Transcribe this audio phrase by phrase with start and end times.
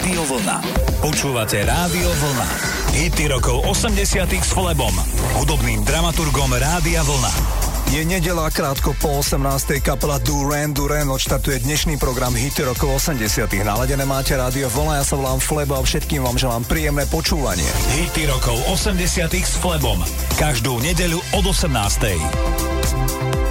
[0.00, 0.64] Rádio Vlna.
[1.04, 2.48] Počúvate Rádio Vlna.
[2.96, 4.96] Hity rokov 80 s Flebom,
[5.36, 7.28] hudobným dramaturgom Rádia Vlna.
[7.92, 9.36] Je nedela krátko po 18.
[9.84, 13.44] kapela Duran Duran odštartuje dnešný program Hity rokov 80.
[13.60, 17.68] Naladené máte rádio Vlna, ja sa volám Flebo a všetkým vám želám príjemné počúvanie.
[18.00, 19.04] Hity rokov 80
[19.36, 20.00] s Flebom.
[20.40, 23.49] Každú nedeľu od 18.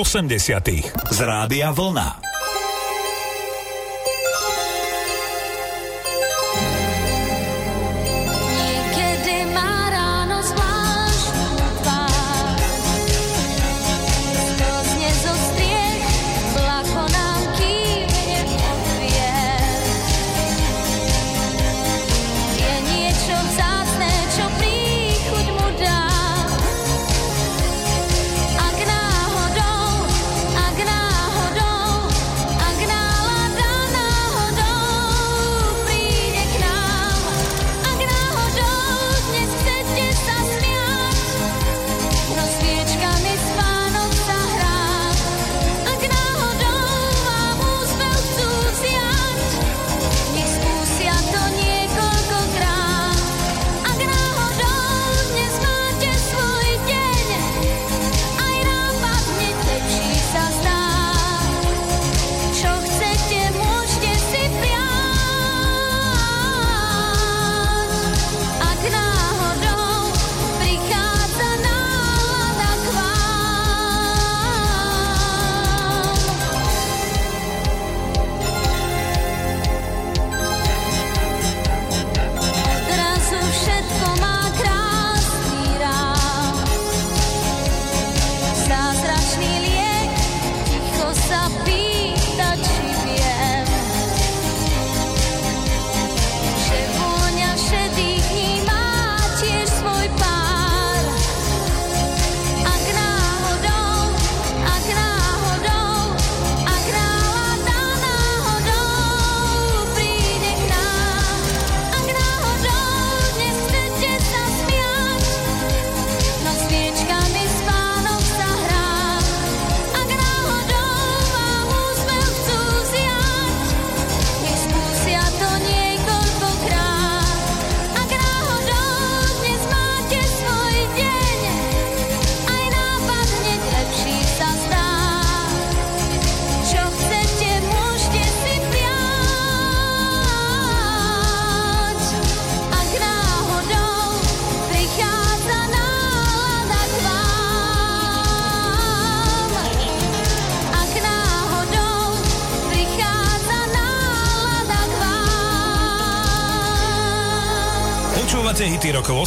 [0.00, 0.68] 80.
[1.10, 2.19] z Rádia Vlna.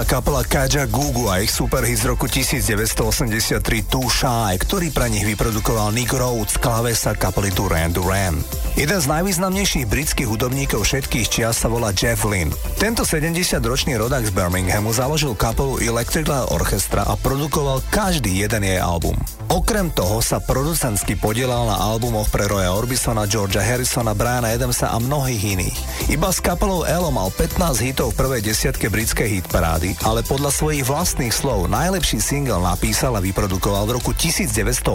[0.00, 3.60] Kapela Kaja Gugu a ich superhit z roku 1983
[3.92, 8.40] Too Shy, ktorý pre nich vyprodukoval Nick Rhodes, klavesa kapely Duran Duran.
[8.72, 12.48] Jeden z najvýznamnejších britských hudobníkov všetkých čias sa volá Jeff Lynn.
[12.80, 19.12] Tento 70-ročný rodak z Birminghamu založil kapelu Electric Orchestra a produkoval každý jeden jej album.
[19.52, 24.96] Okrem toho sa producentsky podielal na albumoch pre Roya Orbisona, Georgia Harrisona, Briana Adamsa a
[24.96, 25.78] mnohých iných.
[26.08, 30.86] Iba s kapelou Elo mal 15 hitov v prvej desiatke britskej hitparády, ale podľa svojich
[30.86, 34.86] vlastných slov najlepší single napísal a vyprodukoval v roku 1980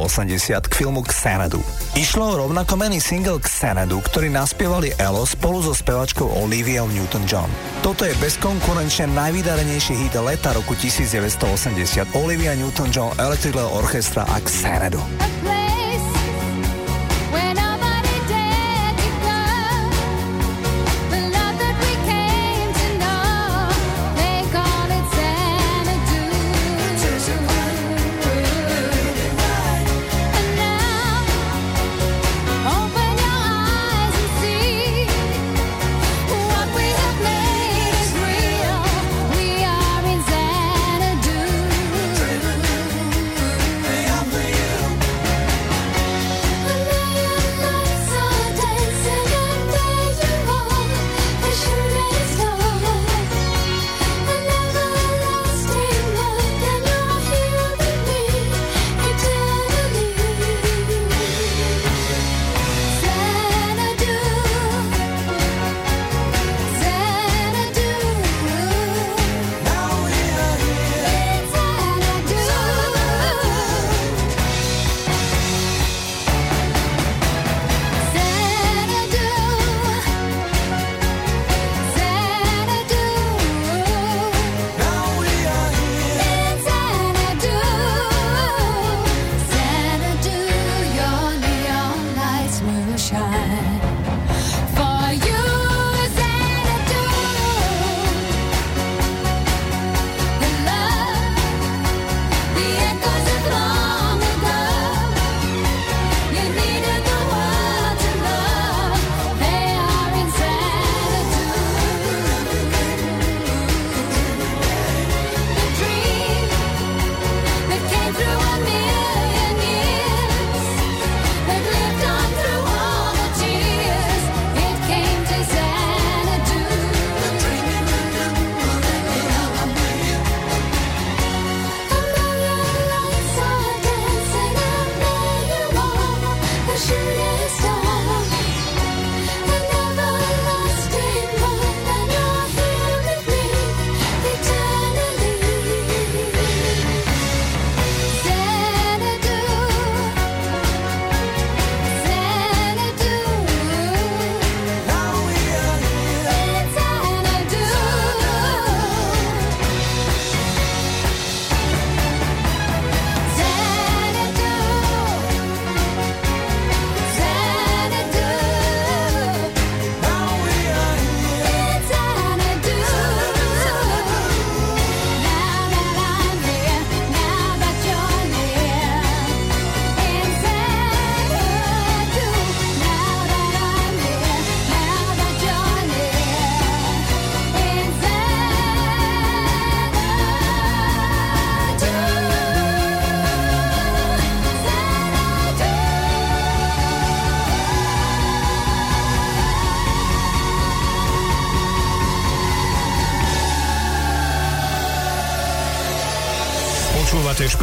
[0.63, 1.60] k filmu Xanadu.
[2.00, 7.51] Išlo o rovnakomený single Xanadu, ktorý naspievali Elo spolu so spevačkou Olivia Newton-John.
[7.84, 15.03] Toto je bezkonkurenčne najvydarenejší hit leta roku 1980 Olivia Newton-John Electric Orchestra a Xanadu.
[15.03, 15.67] Počúvate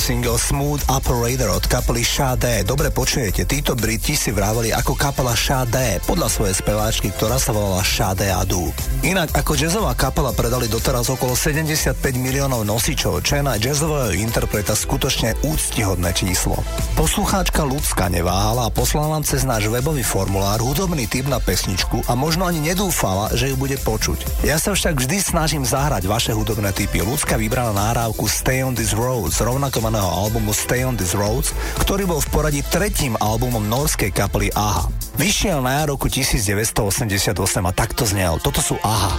[0.00, 2.64] Ste single Smooth Operator od kapely Sade.
[2.64, 7.84] Dobre počujete, títo Briti si vraveli ako kapela Sade podľa svojej speváčky, ktorá sa volala
[7.84, 8.72] Sade Adu.
[9.04, 14.72] Inak ako jazzová kapela predali doteraz okolo 75 miliónov nosičov, čo je na jazzového interpreta
[14.72, 16.56] skutočne úctihodné číslo.
[16.96, 22.16] Poslucháčka Lucka neváhala a poslala nám cez náš webový formulár hudobný typ na pesničku a
[22.16, 24.48] možno ani nedúfala, že ju bude počuť.
[24.48, 27.04] Ja sa však vždy snažím zahrať vaše hudobné typy.
[27.04, 31.50] Lucka vybrala náhrávku Stay on this road rovnako prezentovaného albumu Stay on These Roads,
[31.82, 34.86] ktorý bol v poradí tretím albumom norskej kapely AHA.
[35.18, 37.34] Vyšiel na roku 1988
[37.66, 38.38] a takto znel.
[38.38, 39.18] Toto sú AHA.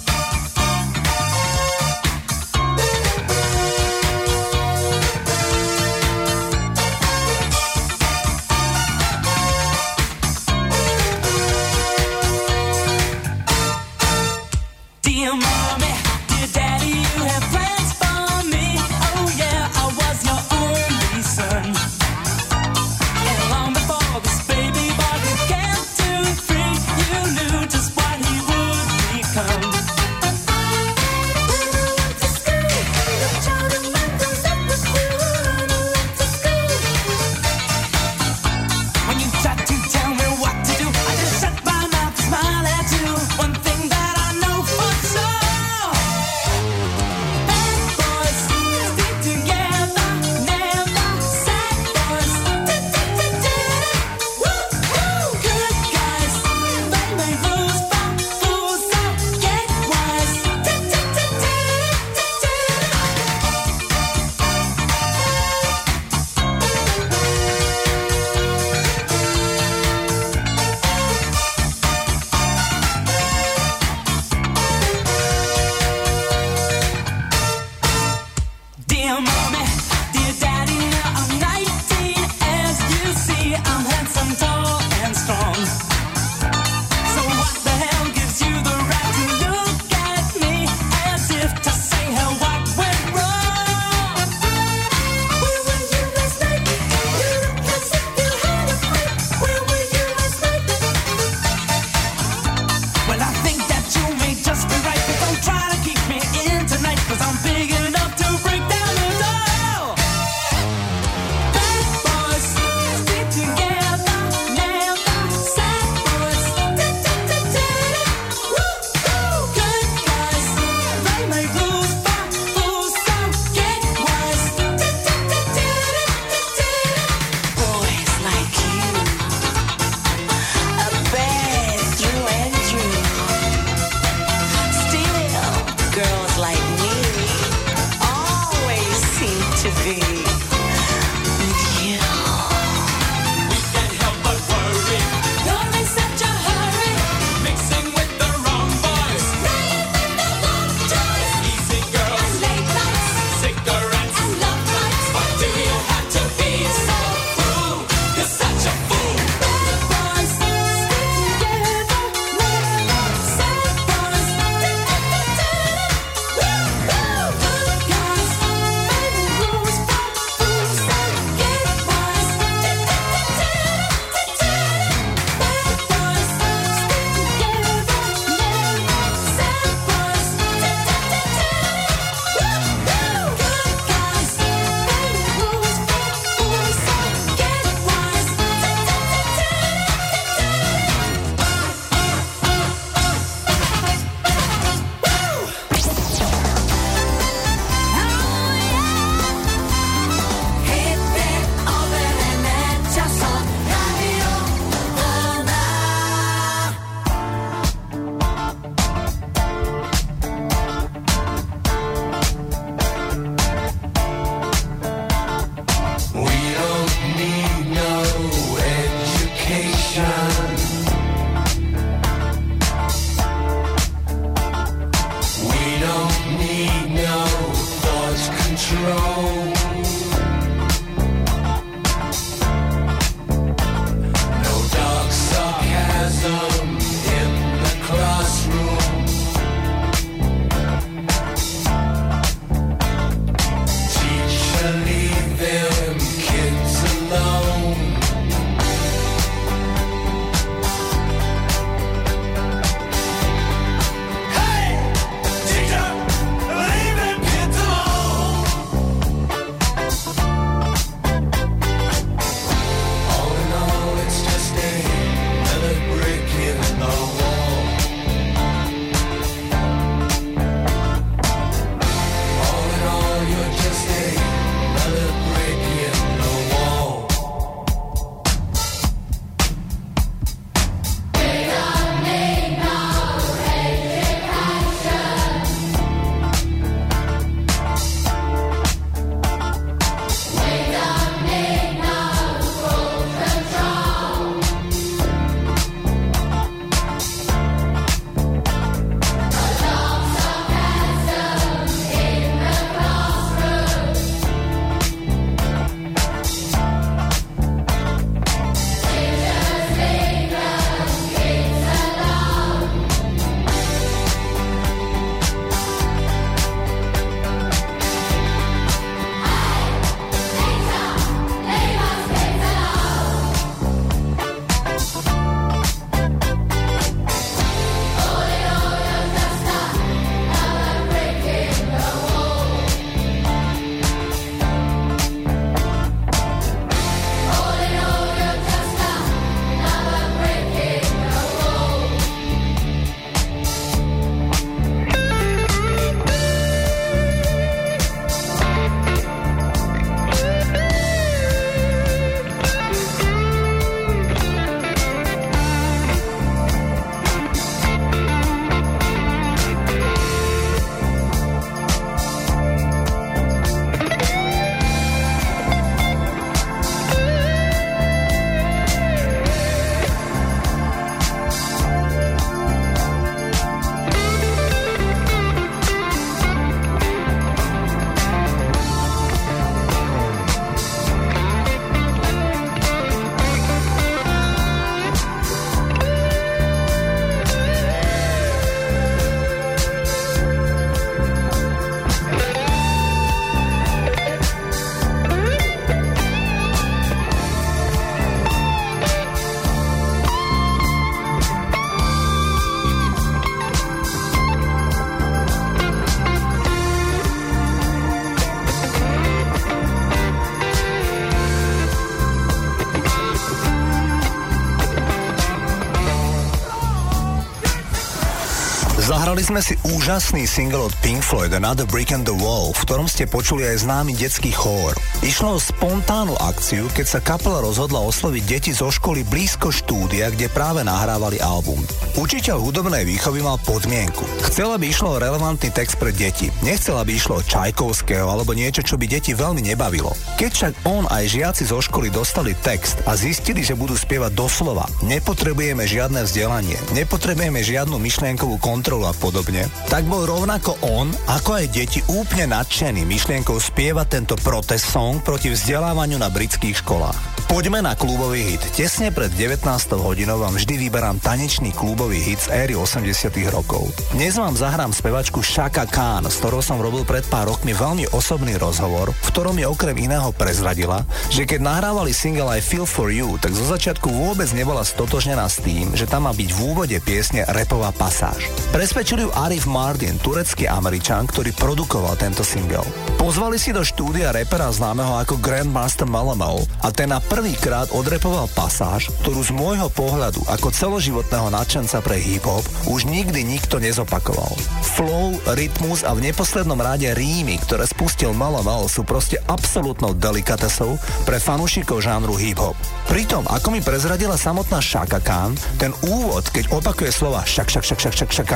[419.31, 423.07] sme si úžasný single od Pink Floyd Another Brick in the Wall, v ktorom ste
[423.07, 424.75] počuli aj známy detský chór.
[424.99, 430.27] Išlo o spontánnu akciu, keď sa kapela rozhodla osloviť deti zo školy blízko štúdia, kde
[430.27, 431.63] práve nahrávali album.
[431.91, 434.07] Učiteľ hudobnej výchovy mal podmienku.
[434.23, 436.31] Chcela by išlo o relevantný text pre deti.
[436.39, 439.91] Nechcela by išlo o Čajkovského alebo niečo, čo by deti veľmi nebavilo.
[440.15, 444.71] Keď však on aj žiaci zo školy dostali text a zistili, že budú spievať doslova,
[444.87, 451.51] nepotrebujeme žiadne vzdelanie, nepotrebujeme žiadnu myšlienkovú kontrolu a podobne, tak bol rovnako on, ako aj
[451.51, 457.10] deti úplne nadšený myšlienkou spievať tento protest song proti vzdelávaniu na britských školách.
[457.31, 458.43] Poďme na klubový hit.
[458.59, 459.47] Tesne pred 19.
[459.79, 462.91] hodinou vám vždy vyberám tanečný klubový hit z éry 80
[463.31, 463.71] rokov.
[463.95, 468.35] Dnes vám zahrám spevačku Shaka Khan, s ktorou som robil pred pár rokmi veľmi osobný
[468.35, 473.15] rozhovor, v ktorom mi okrem iného prezradila, že keď nahrávali single I Feel For You,
[473.15, 477.23] tak zo začiatku vôbec nebola stotožnená s tým, že tam má byť v úvode piesne
[477.31, 478.27] repová pasáž.
[478.51, 482.67] Presvedčil ju Arif Mardin, turecký američan, ktorý produkoval tento single.
[483.11, 488.87] Pozvali si do štúdia repera známeho ako Grandmaster Malamel a ten na prvýkrát odrepoval pasáž,
[489.03, 492.39] ktorú z môjho pohľadu ako celoživotného nadšenca pre hip-hop
[492.71, 494.31] už nikdy nikto nezopakoval.
[494.63, 501.19] Flow, rytmus a v neposlednom rade rímy, ktoré spustil Malamel sú proste absolútnou delikatesou pre
[501.19, 502.55] fanúšikov žánru hip-hop.
[502.91, 507.79] Pritom, ako mi prezradila samotná Shaka Khan, ten úvod, keď opakuje slova šak, šak, šak,
[507.79, 508.31] šak, šak, šak,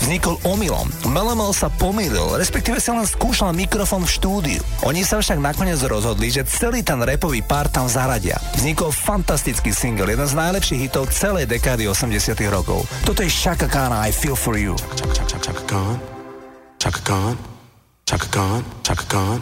[0.00, 0.88] vznikol omylom.
[1.12, 4.64] Melemel sa pomýlil, respektíve sa len skúšal mikrofón v štúdiu.
[4.88, 8.40] Oni sa však nakoniec rozhodli, že celý ten repový pár tam zaradia.
[8.56, 12.88] Vznikol fantastický single, jeden z najlepších hitov celej dekády 80 rokov.
[13.04, 14.72] Toto je Shaka Khan I Feel For You.
[16.80, 17.36] Chaka Khan,
[18.08, 19.38] Chaka Khan, Chaka Khan,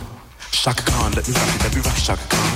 [0.51, 2.56] Chaka Khan, let me rock it, let me rock Chaka Khan.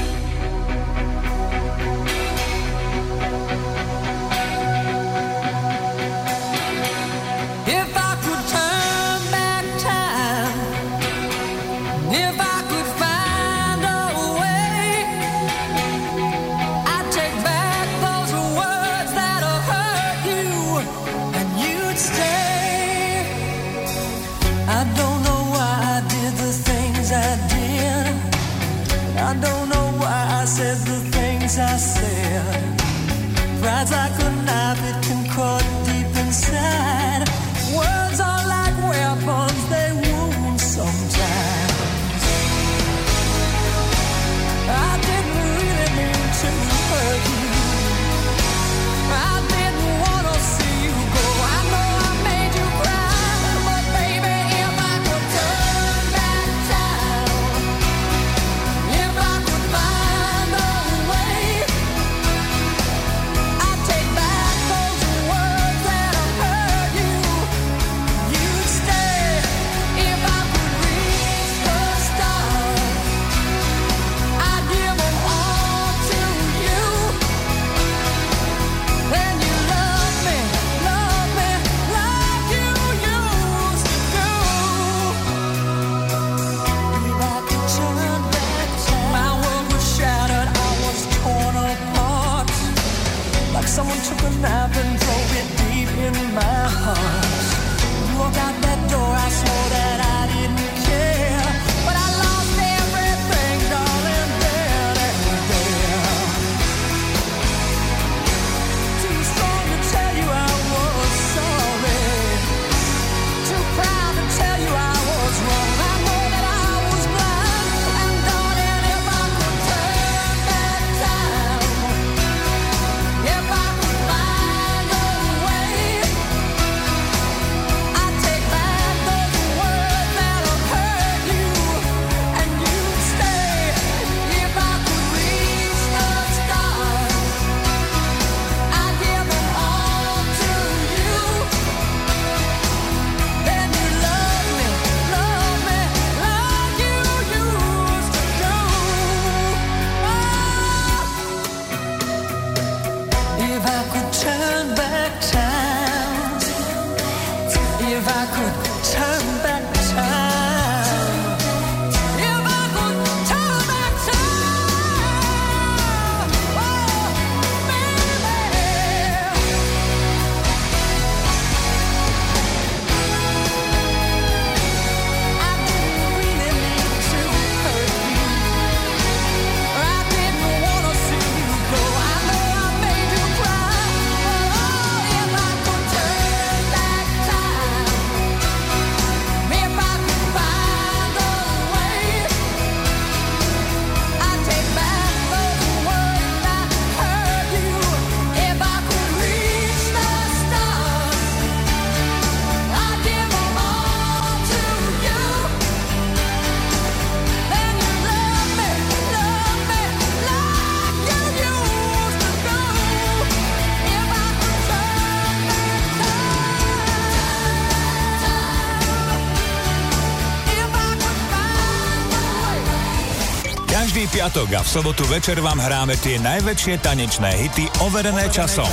[224.31, 228.63] piatok a v sobotu večer vám hráme tie najväčšie tanečné hity overené časom.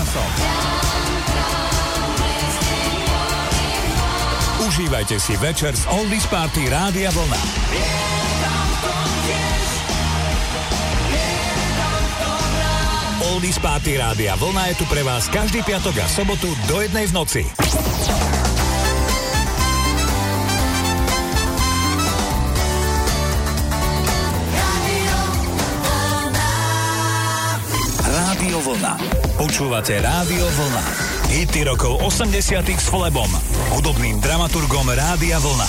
[4.62, 7.42] Užívajte si večer z Oldies Party Rádia Vlna.
[13.34, 17.12] Oldies Party Rádia Vlna je tu pre vás každý piatok a sobotu do jednej v
[17.18, 17.42] noci.
[29.48, 30.84] Počúvate Rádio Vlna.
[31.32, 33.32] Hity rokov 80 s Flebom,
[33.72, 35.64] hudobným dramaturgom Rádia Vlna.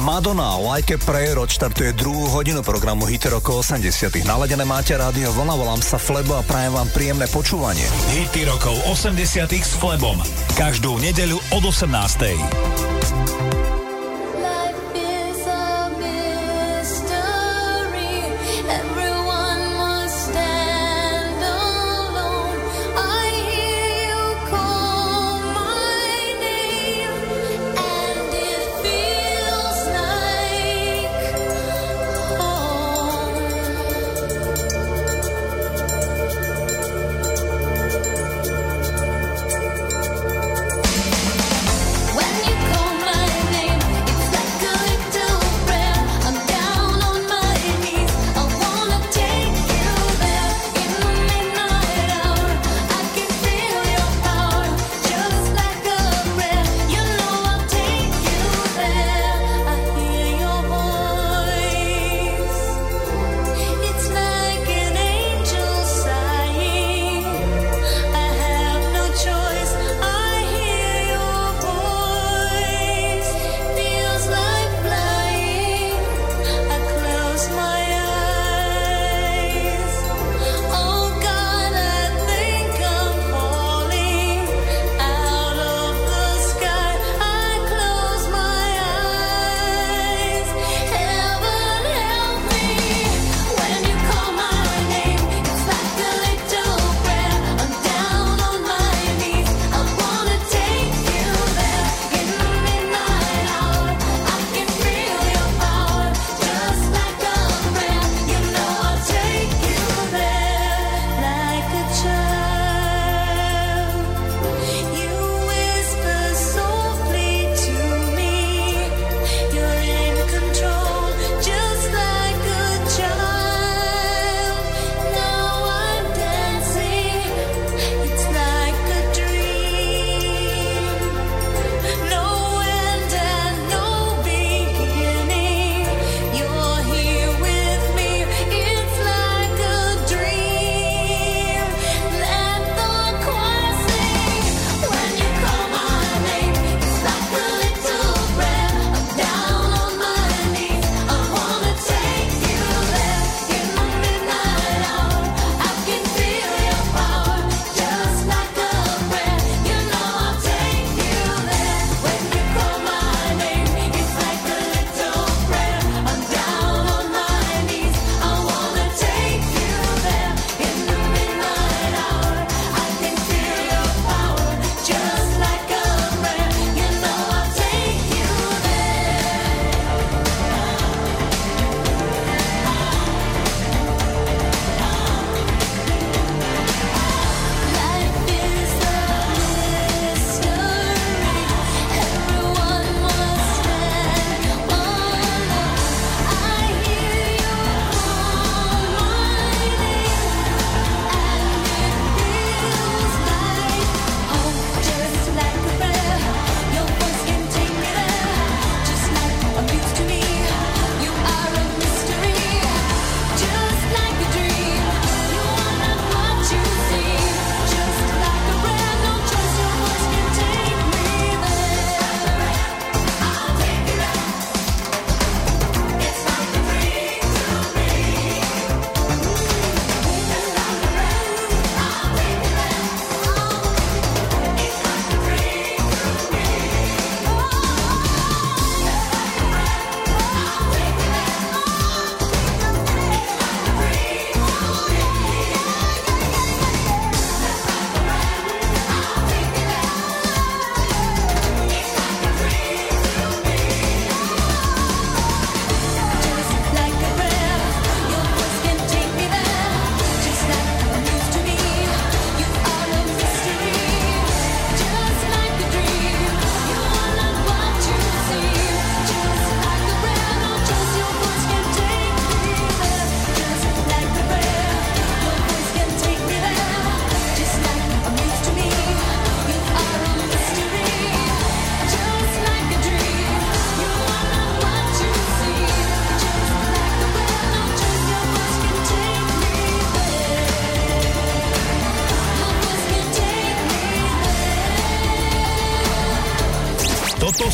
[0.00, 5.60] Madonna Like a Prayer odštartuje druhú hodinu programu Hit rokov 80 Naladené máte rádio Vlna,
[5.60, 7.84] volám sa Flebo a prajem vám príjemné počúvanie.
[8.16, 9.20] Hity rokov 80
[9.60, 10.16] s Flebom.
[10.56, 12.91] Každú nedeľu od 18.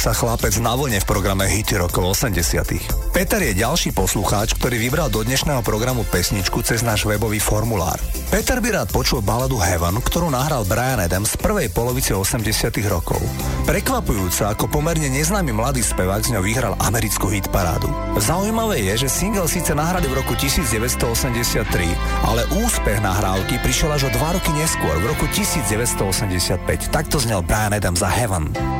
[0.00, 5.12] Sa chlapec na vlne v programe Hity rokov 80 Peter je ďalší poslucháč, ktorý vybral
[5.12, 8.00] do dnešného programu pesničku cez náš webový formulár.
[8.32, 12.48] Peter by rád počul baladu Heaven, ktorú nahral Brian Adams z prvej polovice 80
[12.88, 13.20] rokov.
[13.68, 17.92] Prekvapujúco, ako pomerne neznámy mladý spevák z ňou vyhral americkú hitparádu.
[18.16, 21.60] Zaujímavé je, že single síce nahrali v roku 1983,
[22.24, 26.88] ale úspech nahrávky prišiel až o dva roky neskôr, v roku 1985.
[26.88, 28.79] Takto znel Brian Adams za Heaven.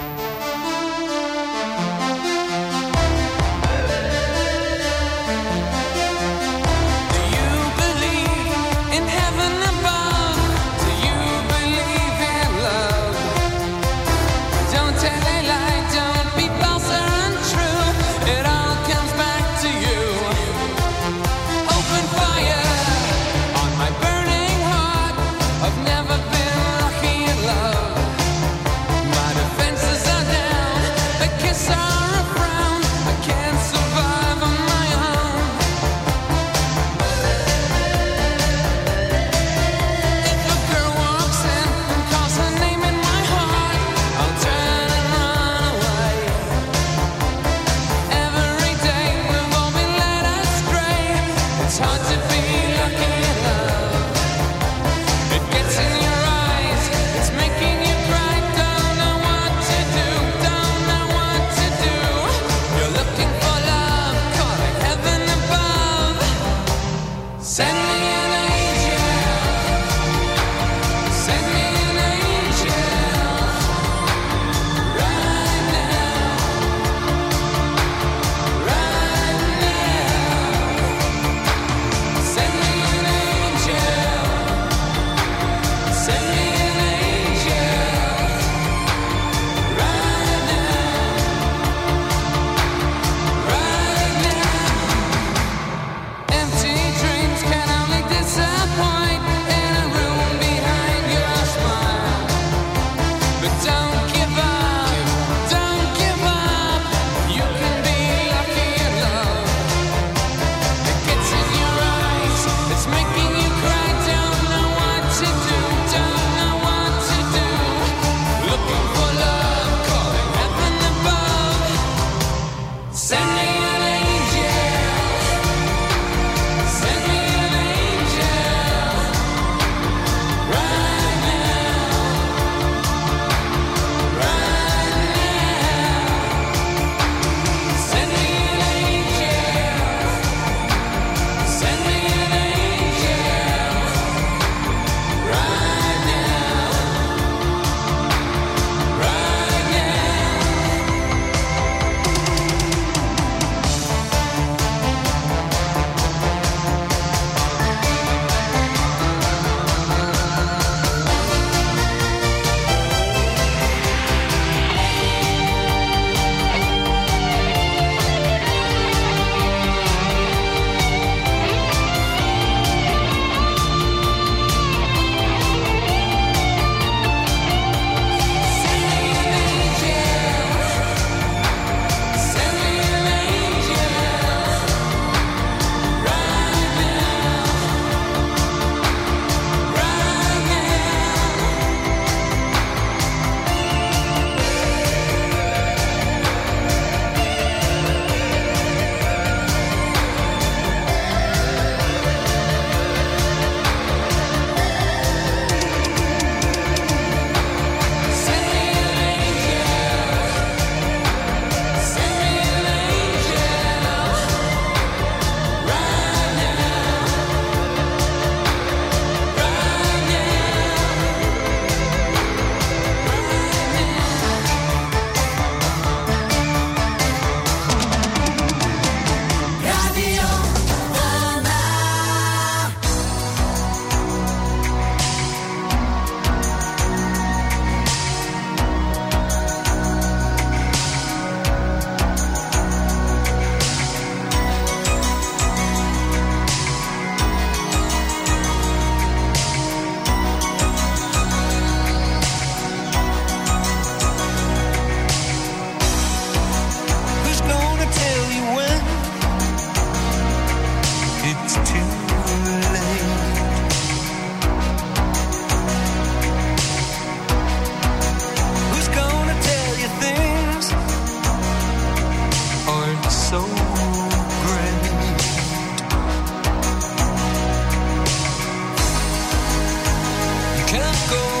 [280.71, 281.40] can't go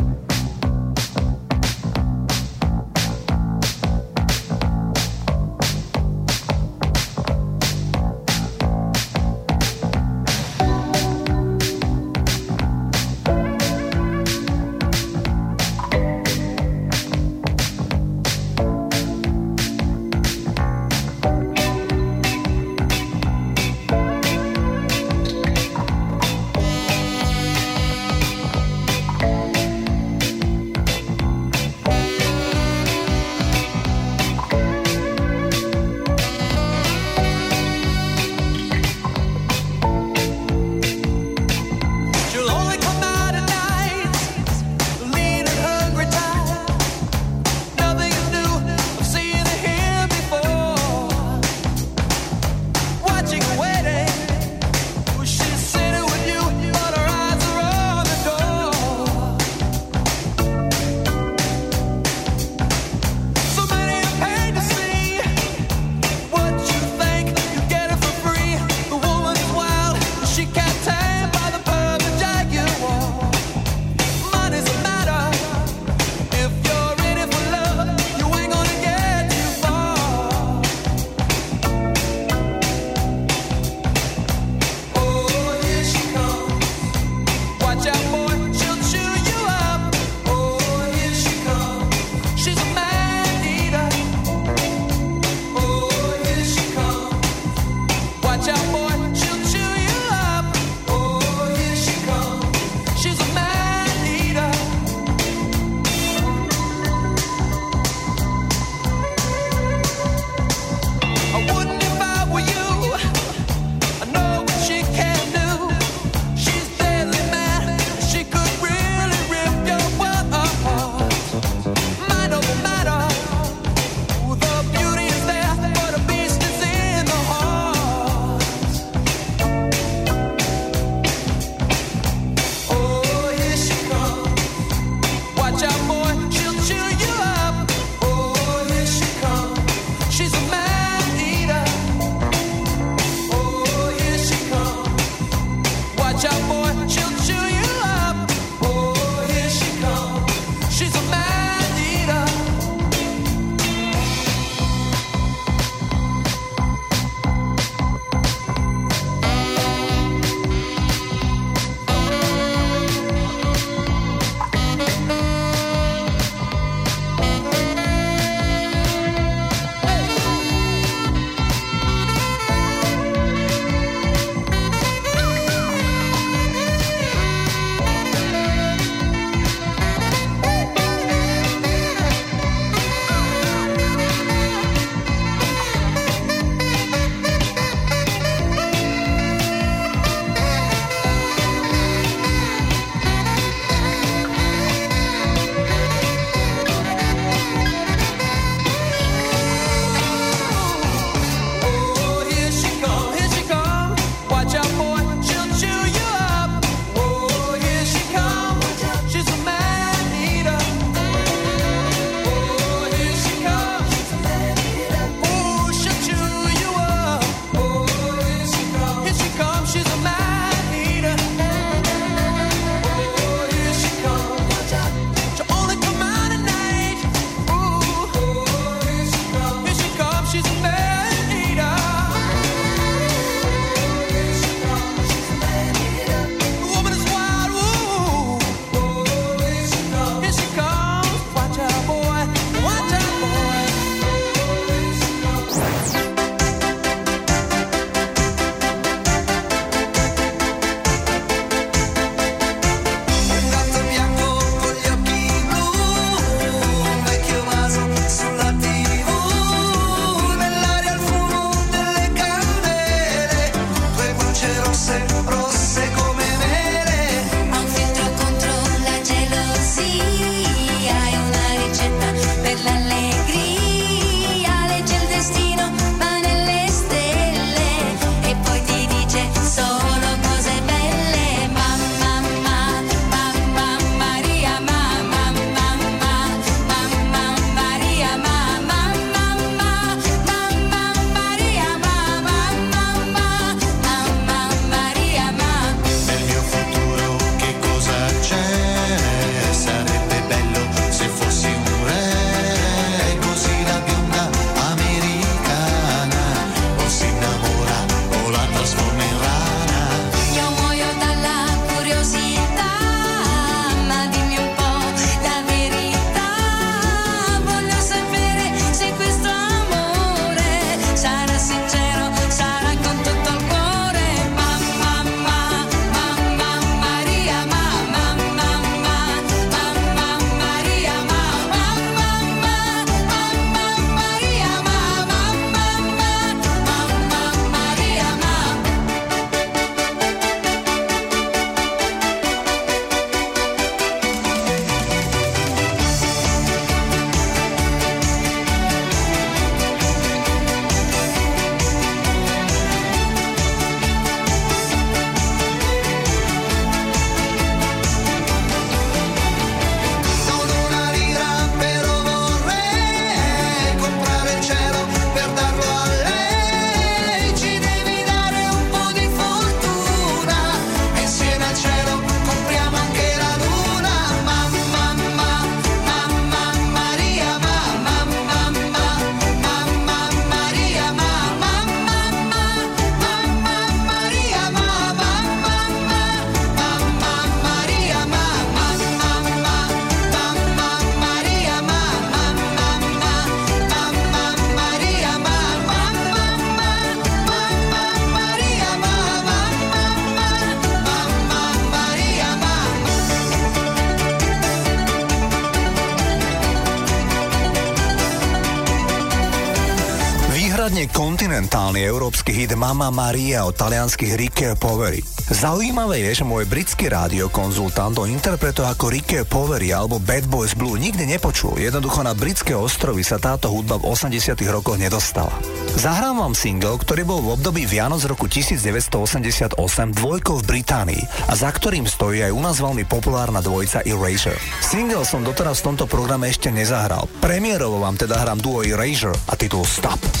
[411.81, 415.01] Kontinentálny európsky hit Mama Maria od talianských Ricke Poveri.
[415.31, 420.77] Zaujímavé je, že môj britský rádiokonzultant o interpretov ako Ricke Poveri alebo Bad Boys Blue
[420.77, 421.57] nikdy nepočul.
[421.57, 425.33] Jednoducho na britské ostrovy sa táto hudba v 80 rokoch nedostala.
[425.79, 429.57] Zahrám vám single, ktorý bol v období Vianoc roku 1988
[429.97, 434.37] dvojkou v Británii a za ktorým stojí aj u nás veľmi populárna dvojica Erasure.
[434.61, 437.07] Single som doteraz v tomto programe ešte nezahral.
[437.23, 440.20] Premiérovo vám teda hrám duo Erasure a titul Stop.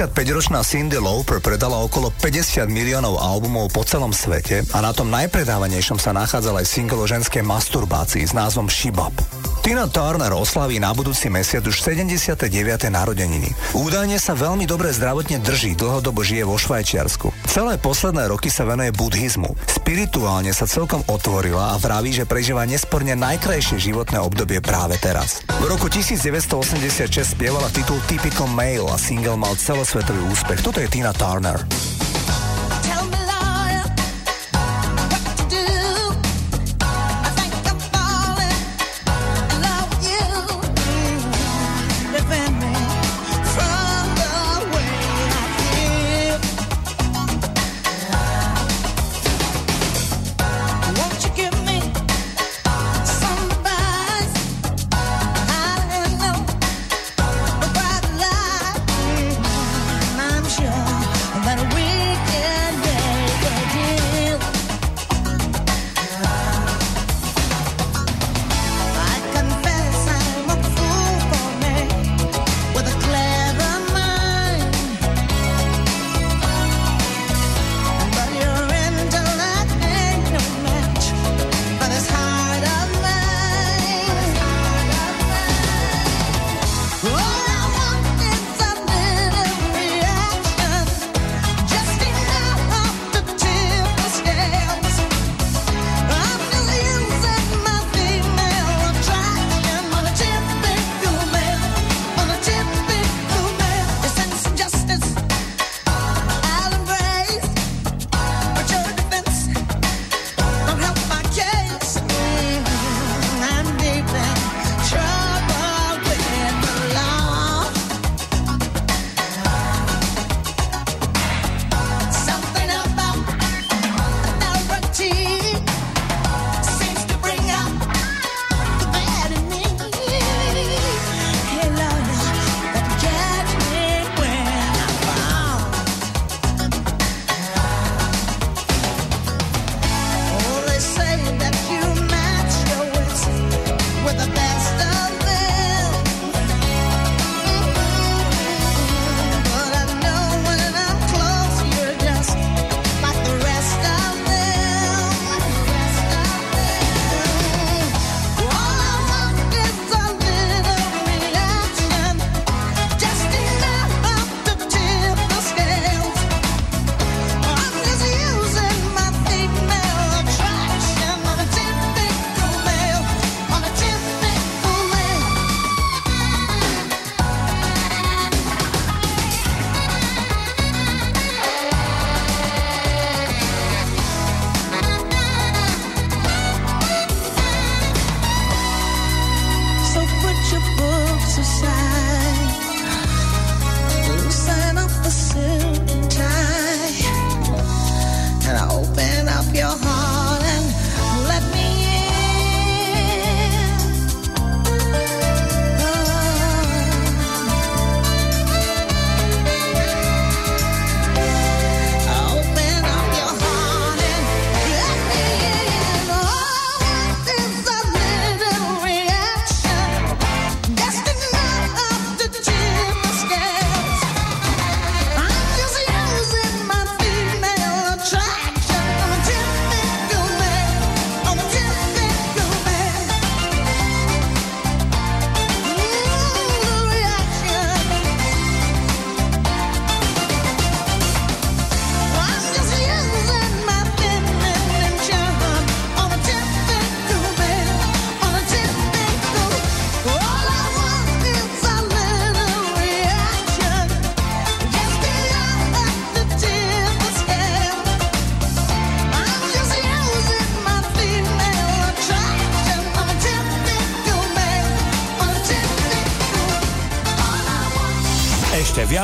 [0.00, 6.00] 65-ročná Cindy Lauper predala okolo 50 miliónov albumov po celom svete a na tom najpredávanejšom
[6.00, 9.12] sa nachádzal aj single o ženskej masturbácii s názvom Shibab.
[9.60, 12.48] Tina Turner oslaví na budúci mesiac už 79.
[12.88, 13.52] narodeniny.
[13.76, 17.28] Údajne sa veľmi dobre zdravotne drží, dlhodobo žije vo Švajčiarsku.
[17.44, 19.52] Celé posledné roky sa venuje buddhizmu.
[19.90, 25.42] Spirituálne sa celkom otvorila a vraví, že prežíva nesporne najkrajšie životné obdobie práve teraz.
[25.50, 30.62] V roku 1986 spievala titul Typical Male a single mal celosvetový úspech.
[30.62, 31.58] Toto je Tina Turner.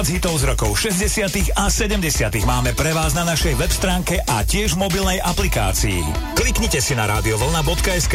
[0.07, 1.59] Viac hitov z rokov 60.
[1.59, 2.07] a 70.
[2.47, 5.99] máme pre vás na našej web stránke a tiež v mobilnej aplikácii.
[6.39, 8.15] Kliknite si na radiovolna.sk.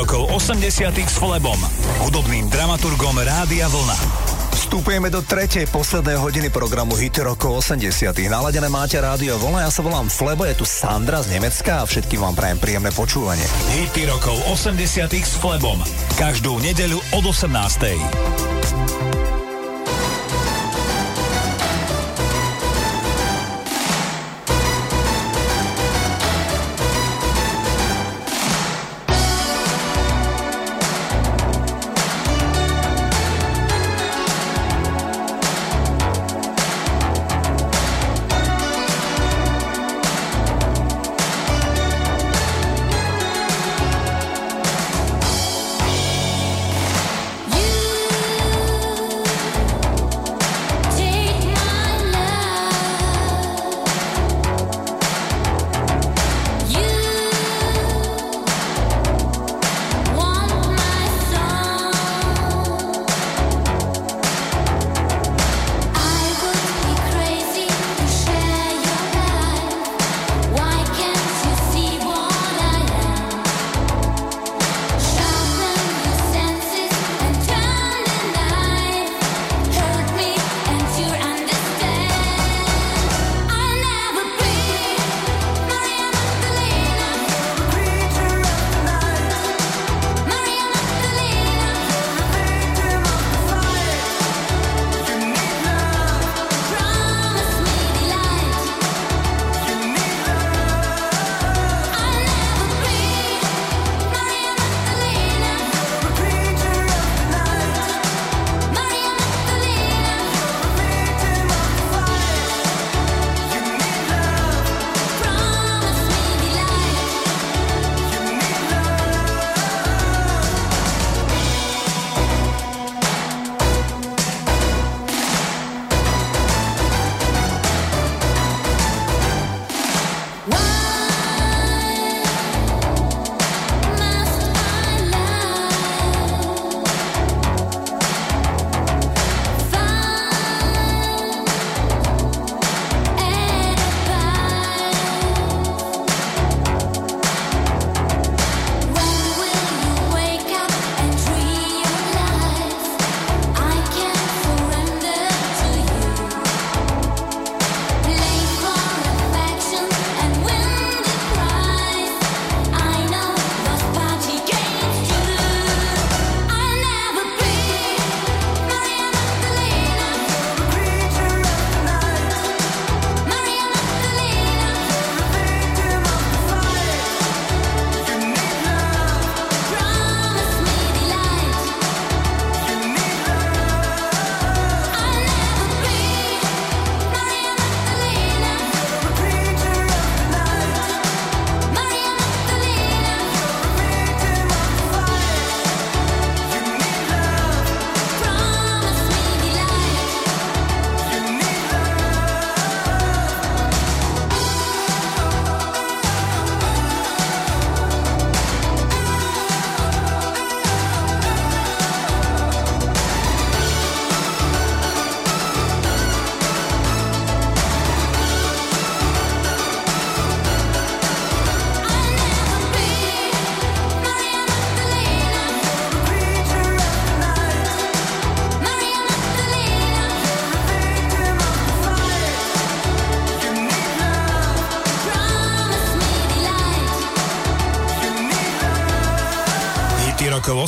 [0.00, 1.60] Rokov 80 s Flebom,
[2.00, 3.98] hudobným dramaturgom Rádia Vlna.
[4.56, 9.84] Vstupujeme do tretej poslednej hodiny programu Hity rokov 80 Naladené máte rádio Vlna, ja sa
[9.84, 13.44] volám Flebo, je tu Sandra z Nemecka a všetkým vám prajem príjemné počúvanie.
[13.76, 14.80] Hity rokov 80
[15.20, 15.76] s Flebom.
[16.16, 18.59] Každú nedeľu od 18.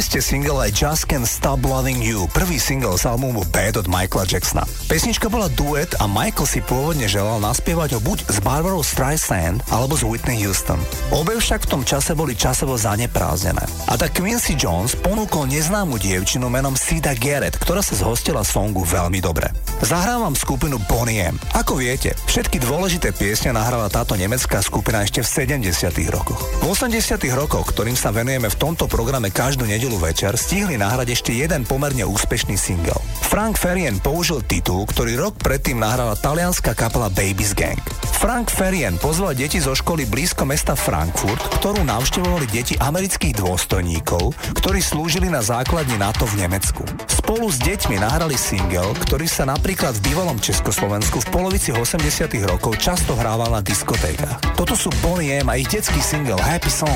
[0.00, 4.26] ste single I Just Can't Stop Loving You, prvý single z albumu Bad od Michaela
[4.26, 4.66] Jacksona.
[4.90, 9.94] Pesnička bola duet a Michael si pôvodne želal naspievať ho buď s Barbara Streisand alebo
[9.94, 10.82] s Whitney Houston.
[11.14, 13.62] Obe však v tom čase boli časovo zaneprázdnené.
[13.86, 19.22] A tak Quincy Jones ponúkol neznámu dievčinu menom Sida Garrett, ktorá sa zhostila songu veľmi
[19.22, 19.52] dobre.
[19.84, 21.36] Zahrávam skupinu Bonnie M.
[21.52, 25.92] Ako viete, všetky dôležité piesne nahrala táto nemecká skupina ešte v 70.
[26.08, 26.40] rokoch.
[26.64, 27.20] V 80.
[27.36, 32.00] rokoch, ktorým sa venujeme v tomto programe každú nedelu večer, stihli nahrať ešte jeden pomerne
[32.00, 32.96] úspešný single.
[33.28, 37.76] Frank Ferien použil titul, ktorý rok predtým nahrala talianská kapela Babies Gang.
[38.24, 44.32] Frank Ferien pozval deti zo školy blízko mesta Frankfurt, ktorú navštevovali deti amerických dôstojníkov,
[44.64, 46.88] ktorí slúžili na základni NATO v Nemecku.
[47.04, 49.44] Spolu s deťmi nahrali single, ktorý sa
[49.74, 54.54] napríklad v bývalom Československu v polovici 80 rokov často hrával na diskotékach.
[54.54, 56.94] Toto sú Bonnie M a ich detský single Happy Song.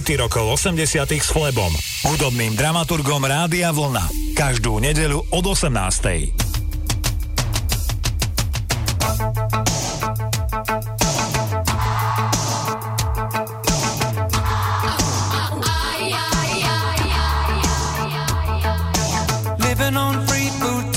[0.00, 1.68] Hity rokov 80 s Flebom,
[2.08, 4.08] hudobným dramaturgom Rádia Vlna.
[4.32, 6.32] Každú nedeľu od 18.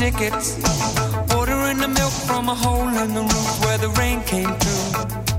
[0.04, 0.60] tickets.
[1.32, 5.33] Ordering the milk from a hole in the roof where the rain came through.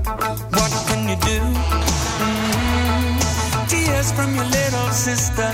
[4.13, 5.49] From your little sister.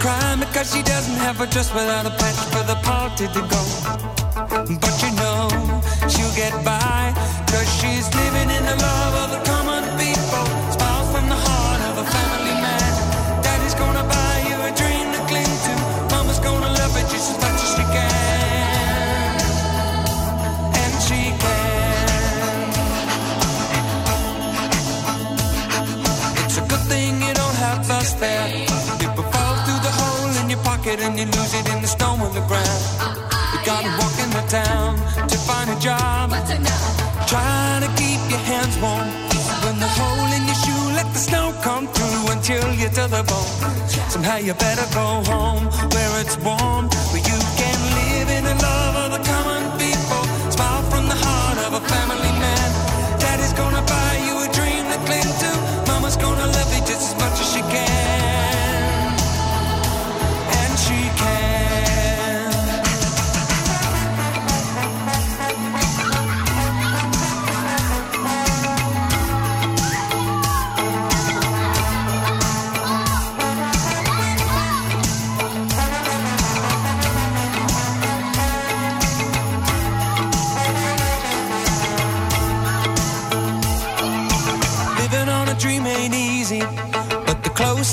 [0.00, 3.62] Crying because she doesn't have a dress without a patch for the party to go.
[4.80, 5.48] But you know
[6.08, 7.12] she'll get by.
[7.50, 10.73] Cause she's living in the love of the common people.
[31.04, 32.80] And you lose it in the snow on the ground.
[33.52, 34.96] You gotta walk in the town
[35.28, 36.30] to find a job.
[37.28, 39.08] Trying to keep your hands warm.
[39.64, 43.04] When the hole in your shoe, let the snow come through until chill you to
[43.14, 43.52] the bone.
[44.08, 48.83] Somehow you better go home where it's warm, where you can live in the love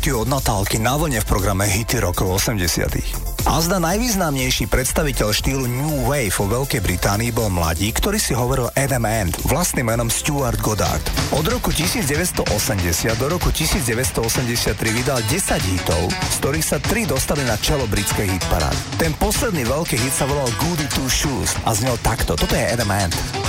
[0.00, 3.44] Korálky od Natálky na vlne v programe Hity rokov 80.
[3.44, 8.72] A zda najvýznamnejší predstaviteľ štýlu New Wave vo Veľkej Británii bol mladí, ktorý si hovoril
[8.80, 11.04] Adam Ant, vlastným menom Stuart Goddard.
[11.36, 12.48] Od roku 1980
[13.20, 18.80] do roku 1983 vydal 10 hitov, z ktorých sa 3 dostali na čelo britskej hitparády.
[18.96, 22.40] Ten posledný veľký hit sa volal Goody Two Shoes a znel takto.
[22.40, 23.39] Toto je Adam Ant.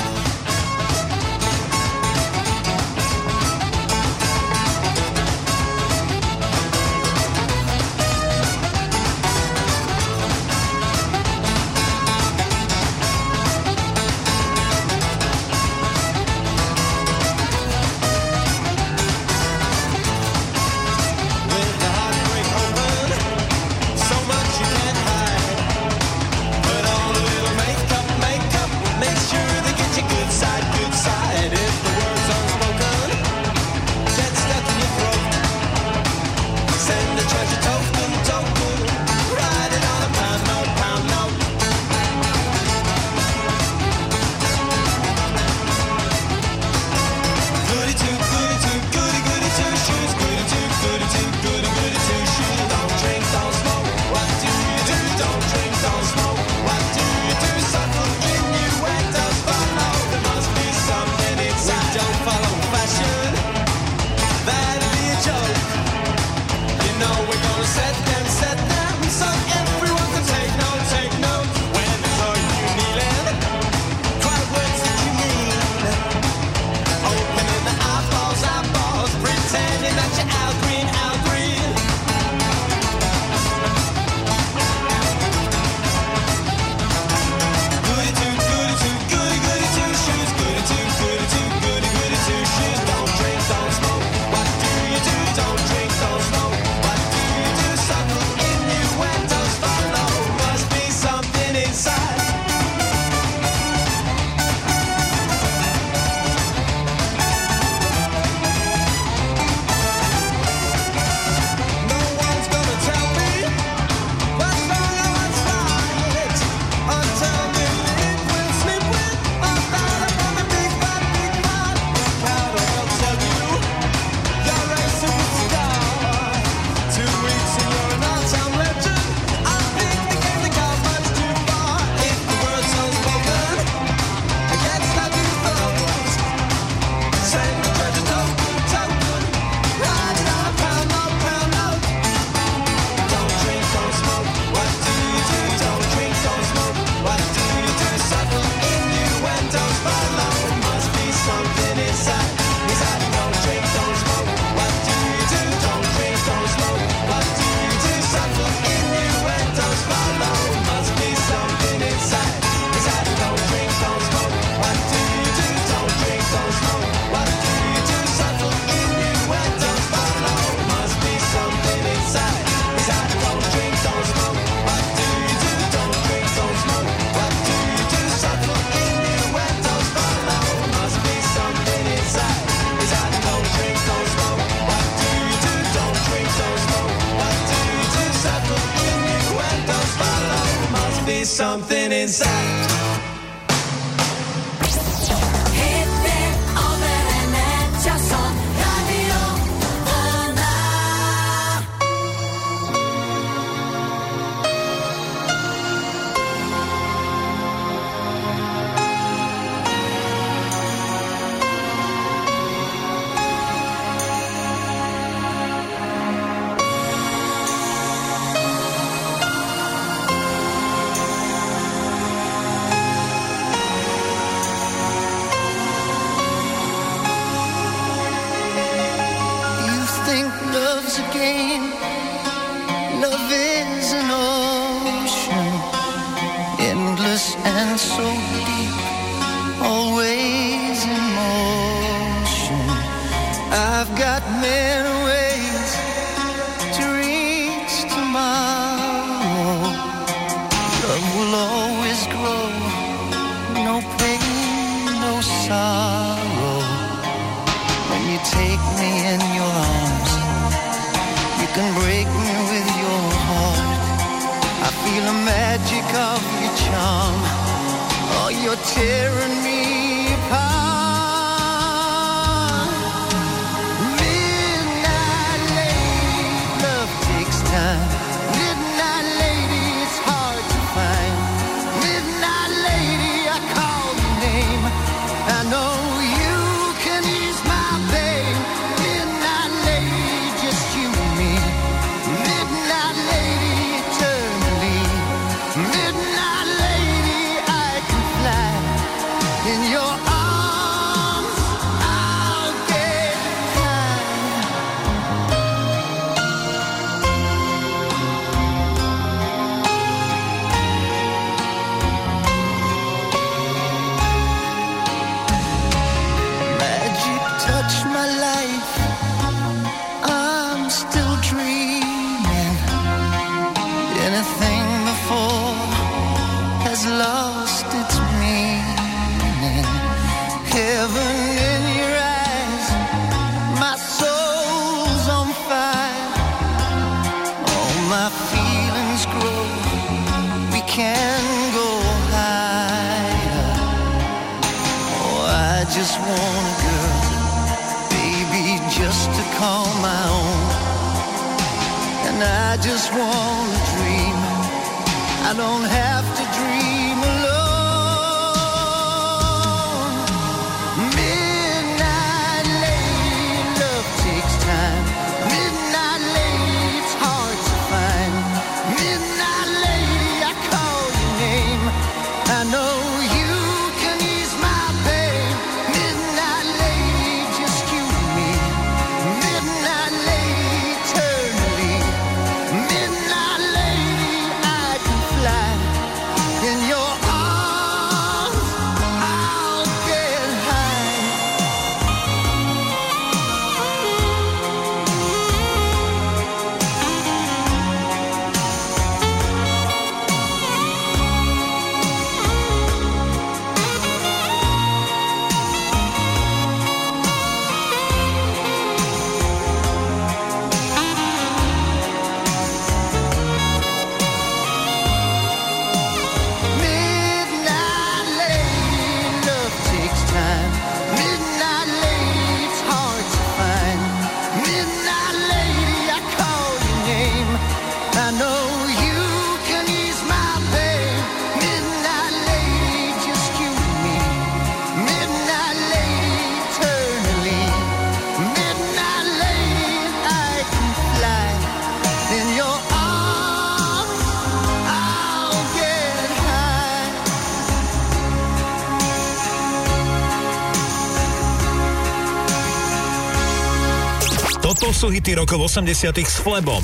[454.91, 456.63] hity rokov 80 s Flebom,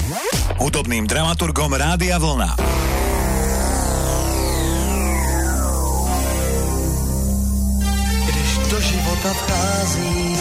[0.59, 2.55] hudobným dramaturgom Rádia Vlna.
[8.27, 10.37] Když do života vchází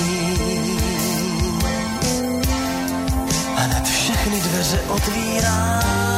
[3.56, 6.15] hned všechny dveře otvírá.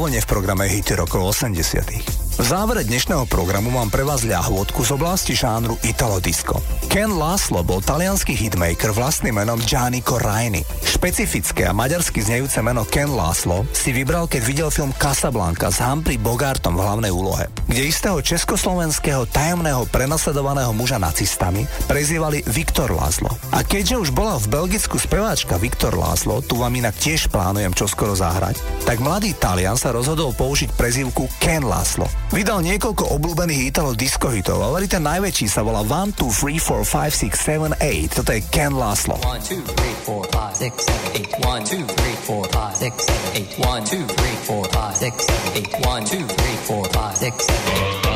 [0.00, 2.40] vlne v programe Hity rokov 80.
[2.40, 6.56] V závere dnešného programu mám pre vás ľahôdku z oblasti žánru Italo Disco.
[6.88, 10.64] Ken Laszlo bol talianský hitmaker vlastným menom Gianni Corraini.
[10.80, 16.16] Špecifické a maďarsky znejúce meno Ken Laszlo si vybral, keď videl film Casablanca s Humphrey
[16.16, 23.29] Bogartom v hlavnej úlohe, kde istého československého tajomného prenasledovaného muža nacistami prezývali Viktor Laszlo.
[23.60, 28.16] A keďže už bola v Belgicku speváčka Viktor Láslo, tu vám inak tiež plánujem čoskoro
[28.16, 28.56] zahrať,
[28.88, 32.08] tak mladý Talian sa rozhodol použiť prezývku Ken Láslo.
[32.32, 36.88] Vydal niekoľko obľúbených italo disco hitov, ale ten najväčší sa volá 1, 2, 3, 4,
[36.88, 38.16] 5, 6, 7, 8.
[38.16, 39.20] Toto je Ken Láslo.
[39.20, 39.76] 1, 2,
[40.08, 41.84] 3, 4, 5, 6, 7, 8.
[41.84, 43.92] 1, 2, 3, 4, 5, 6, 7, 8.
[43.92, 46.08] 1, 2, 3, 4, 5, 6, 7, 8.
[46.08, 48.09] 1, 2, 3, 4, 5, 6, 7, 8.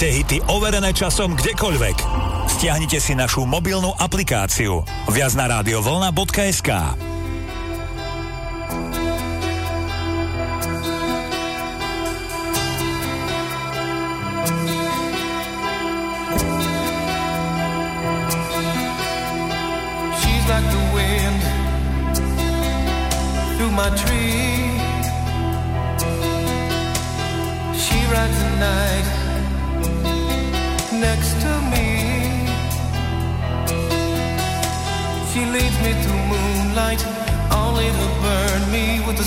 [0.00, 1.96] nájdete hity overené časom kdekoľvek.
[2.48, 4.80] Stiahnite si našu mobilnú aplikáciu
[5.12, 7.09] viac na radiovolna.sk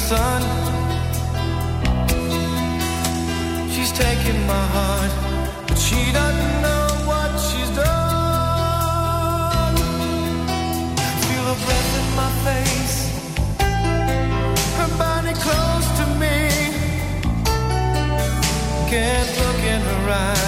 [0.09, 0.41] sun.
[3.73, 5.13] She's taking my heart,
[5.67, 9.75] but she doesn't know what she's done.
[11.07, 12.97] I feel her breath in my face,
[14.79, 16.37] her body close to me.
[18.91, 20.42] Can't look in her eyes.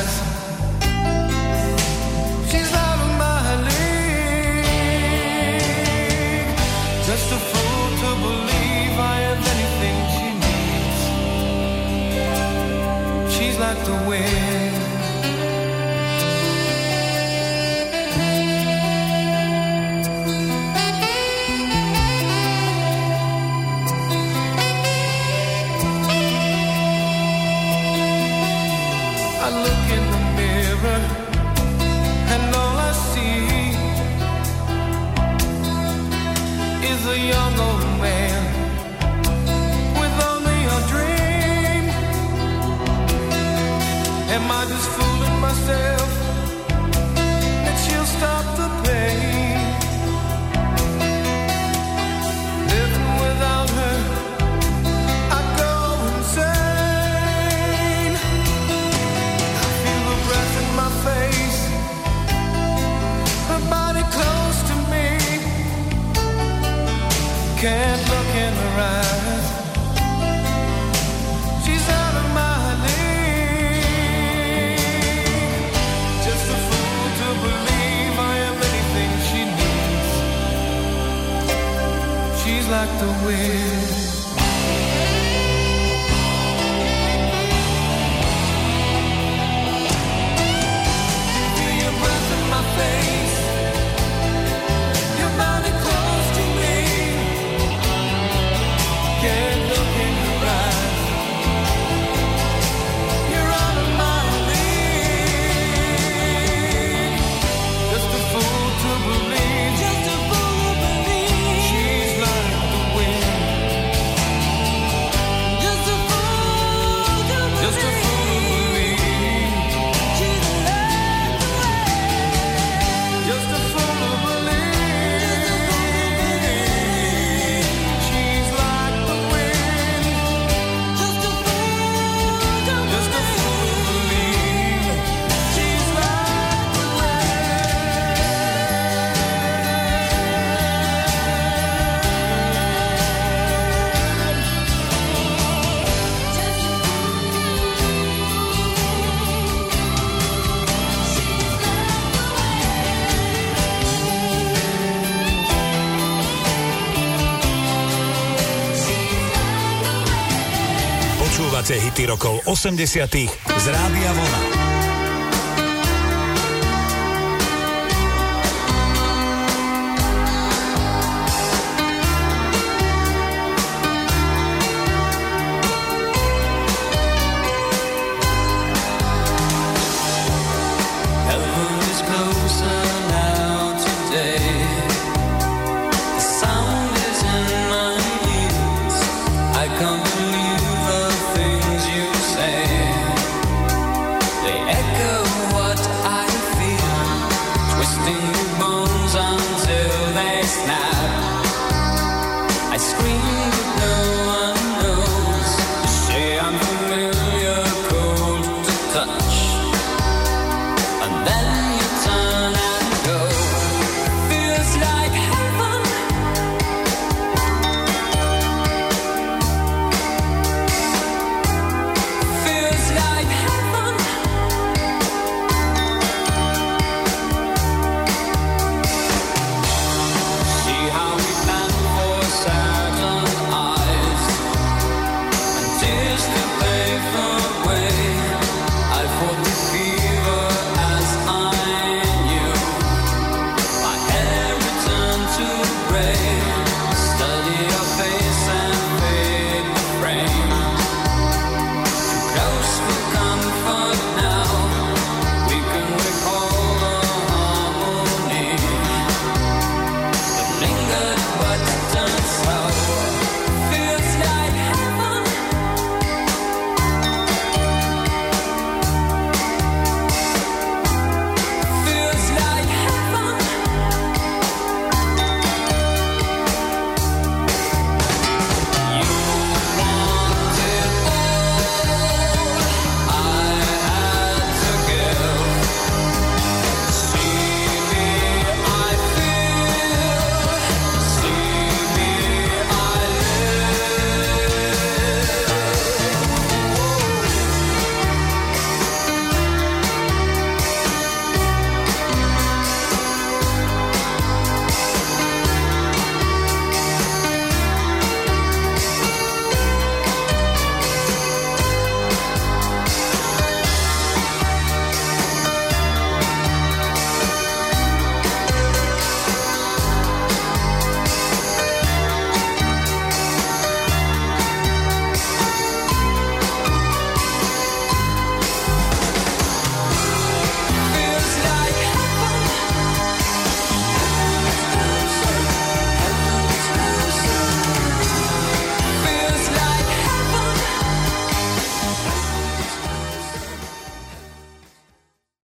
[162.65, 163.11] 80.
[163.57, 164.54] z Rádia Vlna.